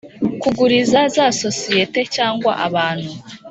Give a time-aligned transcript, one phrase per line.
[0.41, 3.11] Kuguriza za sosiyete cyangwa abantu